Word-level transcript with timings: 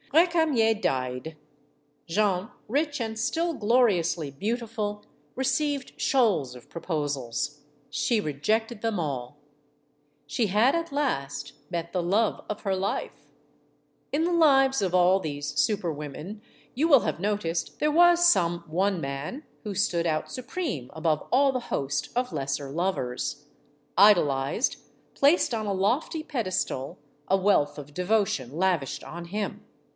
Recamier 0.11 0.73
died. 0.73 1.37
Jeanne, 2.05 2.49
rich 2.67 2.99
and 2.99 3.17
still 3.17 3.53
gloriously 3.53 4.29
beautiful, 4.31 5.05
received 5.35 5.93
shoals 6.01 6.53
of 6.53 6.69
proposals. 6.69 7.61
She 7.89 8.19
rejected 8.19 8.81
them 8.81 8.99
all. 8.99 9.37
She 10.25 10.47
had 10.47 10.75
at 10.75 10.91
last 10.91 11.53
met 11.69 11.93
the 11.93 12.01
love 12.03 12.43
of 12.49 12.61
her 12.61 12.75
life. 12.75 13.27
In 14.11 14.23
the 14.25 14.33
lives 14.33 14.81
of 14.81 14.93
all 14.95 15.19
these 15.21 15.55
super 15.57 15.93
women, 15.93 16.41
you 16.75 16.87
will 16.89 17.01
have 17.01 17.19
no 17.21 17.37
ticed, 17.37 17.79
there 17.79 17.91
was 17.91 18.25
some 18.25 18.63
one 18.67 18.99
man 18.99 19.43
who 19.63 19.73
stood 19.75 20.07
out 20.07 20.31
supreme 20.31 20.89
above 20.93 21.21
all 21.31 21.51
the 21.53 21.59
host 21.71 22.09
of 22.17 22.33
lesser 22.33 22.69
lovers; 22.71 23.45
idolized, 23.97 24.77
placed 25.13 25.53
on 25.53 25.67
a 25.67 25.73
lofty 25.73 26.23
pedestal, 26.23 26.97
a 27.29 27.37
wealth 27.37 27.77
of 27.77 27.93
devotion 27.93 28.57
lavished 28.57 29.03
on 29.03 29.25
him. 29.25 29.63